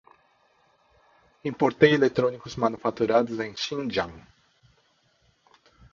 Importei 1.45 1.93
eletrônicos 1.93 2.55
manufaturados 2.55 3.39
em 3.39 3.55
Xinjiang 3.55 4.25